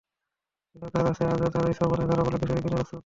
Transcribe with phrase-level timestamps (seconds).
[0.69, 2.99] কিন্তু যার আসে, আজও তারই শ্রবণে ধরা পড়ল কিশোরী বিনুর অশ্রুত সুর।